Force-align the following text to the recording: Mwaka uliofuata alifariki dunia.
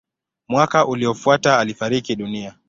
Mwaka 0.49 0.85
uliofuata 0.85 1.59
alifariki 1.59 2.15
dunia. 2.15 2.55